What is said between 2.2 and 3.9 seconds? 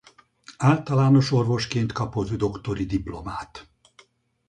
doktori diplomát.